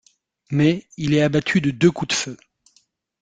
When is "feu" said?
2.19-2.37